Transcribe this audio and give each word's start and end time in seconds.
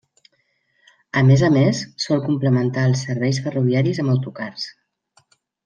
A 1.21 1.21
més 1.27 1.43
a 1.47 1.49
més, 1.57 1.81
sol 2.05 2.23
complementar 2.25 2.87
els 2.93 3.05
serveis 3.09 3.43
ferroviaris 3.49 4.03
amb 4.07 4.15
autocars. 4.17 4.69